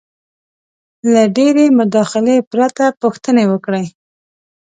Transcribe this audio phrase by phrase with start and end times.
[0.03, 3.85] -له ډېرې مداخلې پرته پوښتنې وکړئ: